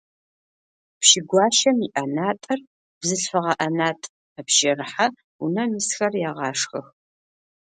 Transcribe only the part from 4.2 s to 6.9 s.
мэпщэрыхьэ, унэм исхэр егъашхэх.